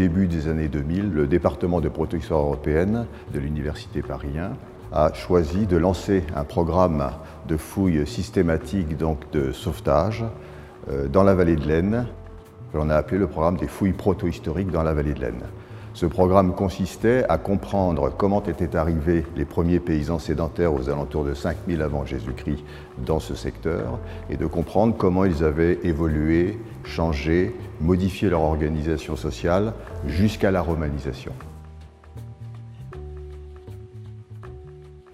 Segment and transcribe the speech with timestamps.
[0.00, 3.04] début des années 2000, le département de protection européenne
[3.34, 4.52] de l'Université Paris 1
[4.92, 7.10] a choisi de lancer un programme
[7.46, 10.24] de fouilles systématiques donc de sauvetage
[10.90, 12.06] euh, dans la vallée de l'Aisne,
[12.72, 15.44] que l'on a appelé le programme des fouilles proto-historiques dans la vallée de l'Aisne.
[15.92, 21.34] Ce programme consistait à comprendre comment étaient arrivés les premiers paysans sédentaires aux alentours de
[21.34, 22.64] 5000 avant Jésus-Christ
[23.04, 23.98] dans ce secteur
[24.30, 29.72] et de comprendre comment ils avaient évolué, changé, modifié leur organisation sociale
[30.06, 31.32] jusqu'à la romanisation.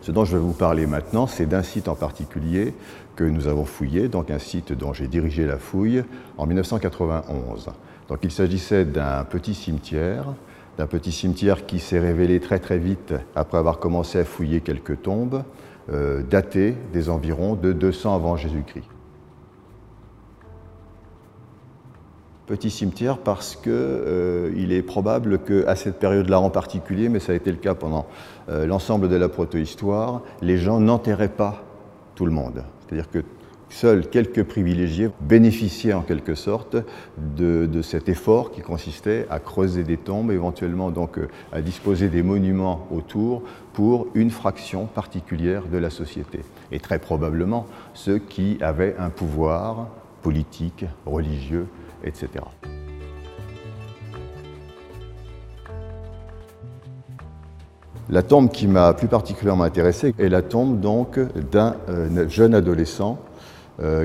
[0.00, 2.74] Ce dont je vais vous parler maintenant, c'est d'un site en particulier
[3.14, 6.02] que nous avons fouillé, donc un site dont j'ai dirigé la fouille
[6.38, 7.68] en 1991.
[8.08, 10.34] Donc il s'agissait d'un petit cimetière
[10.78, 15.02] d'un petit cimetière qui s'est révélé très très vite après avoir commencé à fouiller quelques
[15.02, 15.44] tombes,
[15.90, 18.86] euh, datées des environs de 200 avant Jésus-Christ.
[22.46, 27.34] Petit cimetière parce qu'il euh, est probable qu'à cette période-là en particulier, mais ça a
[27.34, 28.06] été le cas pendant
[28.48, 31.62] euh, l'ensemble de la protohistoire, les gens n'enterraient pas
[32.14, 32.64] tout le monde.
[32.80, 33.24] C'est-à-dire que
[33.72, 36.76] Seuls quelques privilégiés bénéficiaient en quelque sorte
[37.16, 42.22] de, cet effort qui consistait à creuser des tombes, éventuellement donc euh, à disposer des
[42.22, 43.42] monuments autour
[43.72, 46.40] pour une fraction particulière de la société.
[46.70, 49.88] Et très probablement ceux qui avaient un pouvoir
[50.20, 51.66] politique, religieux,
[52.04, 52.28] etc.
[58.10, 61.18] La tombe qui m'a plus particulièrement intéressé est la tombe donc
[61.50, 63.18] d'un euh, jeune adolescent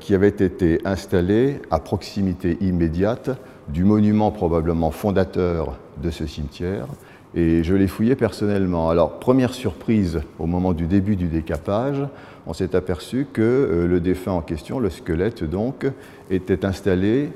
[0.00, 3.30] qui avait été installé à proximité immédiate
[3.68, 6.86] du monument probablement fondateur de ce cimetière.
[7.34, 8.90] Et je l'ai fouillé personnellement.
[8.90, 12.02] Alors, première surprise au moment du début du décapage,
[12.46, 15.86] on s'est aperçu que euh, le défunt en question, le squelette donc,
[16.30, 17.30] était installé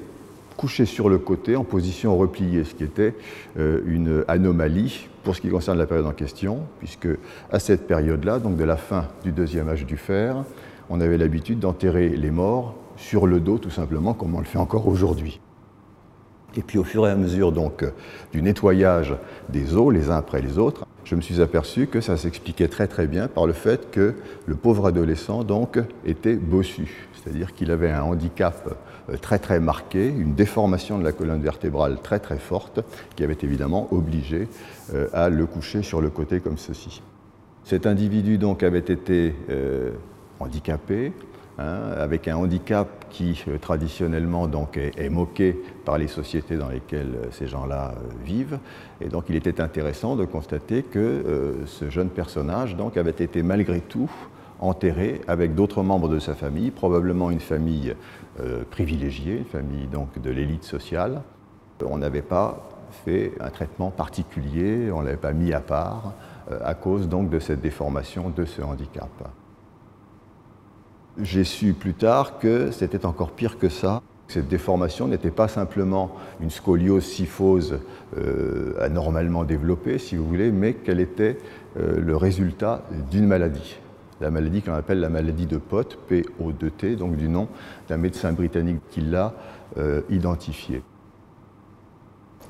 [0.56, 3.14] couché sur le côté en position repliée, ce qui était
[3.58, 7.08] euh, une anomalie pour ce qui concerne la période en question, puisque
[7.50, 10.44] à cette période-là, donc de la fin du deuxième âge du fer,
[10.90, 14.58] on avait l'habitude d'enterrer les morts sur le dos, tout simplement, comme on le fait
[14.58, 15.40] encore aujourd'hui.
[16.56, 17.84] Et puis au fur et à mesure donc
[18.32, 19.16] du nettoyage
[19.48, 22.86] des os les uns après les autres, je me suis aperçu que ça s'expliquait très
[22.86, 24.14] très bien par le fait que
[24.46, 28.78] le pauvre adolescent donc était bossu, c'est-à-dire qu'il avait un handicap
[29.10, 32.80] euh, très très marqué, une déformation de la colonne vertébrale très très forte
[33.16, 34.48] qui avait évidemment obligé
[34.94, 37.02] euh, à le coucher sur le côté comme ceci.
[37.64, 39.90] Cet individu donc avait été euh,
[40.40, 41.12] handicapé,
[41.58, 47.14] hein, avec un handicap qui euh, traditionnellement donc, est, moqué par les sociétés dans lesquelles
[47.14, 48.58] euh, ces gens-là euh, vivent.
[49.00, 53.80] Et donc il était intéressant de constater que ce jeune personnage donc, avait été malgré
[53.80, 54.10] tout
[54.60, 57.94] enterré avec d'autres membres de sa famille, probablement une famille
[58.70, 61.22] privilégiée, une famille donc, de l'élite sociale.
[61.84, 62.68] On n'avait pas
[63.04, 66.14] fait un traitement particulier, on ne l'avait pas mis à part
[66.62, 69.10] à cause donc de cette déformation, de ce handicap.
[71.22, 74.02] J'ai su plus tard que c'était encore pire que ça.
[74.26, 76.10] Cette déformation n'était pas simplement
[76.40, 77.78] une scoliose syphose
[78.18, 81.38] euh, anormalement développée, si vous voulez, mais qu'elle était
[81.78, 82.82] euh, le résultat
[83.12, 83.76] d'une maladie.
[84.20, 87.46] La maladie qu'on appelle la maladie de Pott, P-O-D-T, donc du nom
[87.88, 89.34] d'un médecin britannique qui l'a
[89.78, 90.82] euh, identifiée.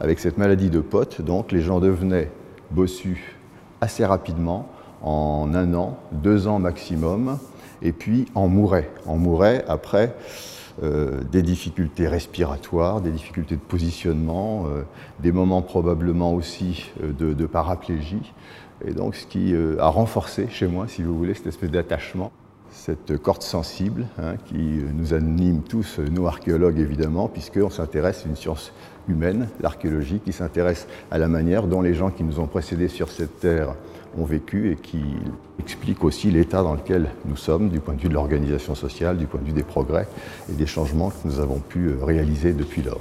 [0.00, 2.30] Avec cette maladie de Pott, donc, les gens devenaient
[2.70, 3.36] bossus
[3.80, 4.70] assez rapidement,
[5.02, 7.38] en un an, deux ans maximum,
[7.82, 8.90] et puis en mourait.
[9.06, 10.14] En mourait après
[10.82, 14.82] euh, des difficultés respiratoires, des difficultés de positionnement, euh,
[15.20, 18.32] des moments probablement aussi euh, de, paraplégie.
[18.84, 22.32] Et donc ce qui a renforcé chez moi, si vous voulez, cette espèce d'attachement,
[22.74, 28.36] cette corde sensible hein, qui nous anime tous, nous archéologues évidemment, puisqu'on s'intéresse à une
[28.36, 28.72] science
[29.08, 33.10] humaine, l'archéologie, qui s'intéresse à la manière dont les gens qui nous ont précédés sur
[33.10, 33.74] cette terre
[34.18, 35.02] ont vécu et qui
[35.60, 39.26] explique aussi l'état dans lequel nous sommes du point de vue de l'organisation sociale, du
[39.26, 40.06] point de vue des progrès
[40.50, 43.00] et des changements que nous avons pu réaliser depuis lors.